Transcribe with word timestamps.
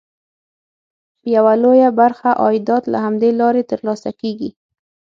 یوه 1.35 1.53
لویه 1.63 1.89
برخه 1.99 2.29
عایدات 2.43 2.83
له 2.93 2.97
همدې 3.05 3.29
لارې 3.39 3.63
ترلاسه 3.71 4.09
کېږي. 4.21 4.49